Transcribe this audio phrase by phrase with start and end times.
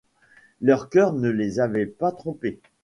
[0.61, 2.59] Leur cœur ne les avait pas trompés.